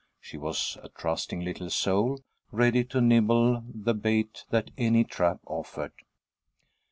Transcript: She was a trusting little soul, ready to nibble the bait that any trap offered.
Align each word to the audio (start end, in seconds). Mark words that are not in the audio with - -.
She 0.19 0.35
was 0.35 0.79
a 0.81 0.89
trusting 0.89 1.41
little 1.41 1.69
soul, 1.69 2.23
ready 2.51 2.83
to 2.85 3.01
nibble 3.01 3.63
the 3.71 3.93
bait 3.93 4.45
that 4.49 4.71
any 4.75 5.03
trap 5.03 5.41
offered. 5.45 5.93